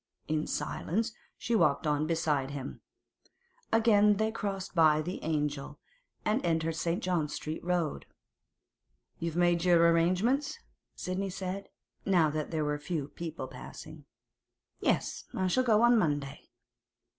In 0.27 0.47
silence 0.47 1.13
she 1.37 1.53
walked 1.53 1.85
on 1.85 2.07
beside 2.07 2.49
him. 2.49 2.81
Again 3.71 4.15
they 4.17 4.31
crossed 4.31 4.73
by 4.73 4.99
the 4.99 5.21
'Angel' 5.23 5.77
and 6.25 6.43
entered 6.43 6.75
St. 6.75 7.03
John 7.03 7.29
Street 7.29 7.63
Road. 7.63 8.07
'You've 9.19 9.35
made 9.35 9.63
your 9.63 9.87
arrangements?' 9.93 10.57
Sidney 10.95 11.29
said, 11.29 11.69
now 12.03 12.31
that 12.31 12.49
there 12.49 12.65
were 12.65 12.79
few 12.79 13.09
people 13.09 13.47
passing. 13.47 14.05
'Yes; 14.79 15.25
I 15.35 15.45
shall 15.45 15.63
go 15.63 15.83
on 15.83 15.99
Monday. 15.99 16.49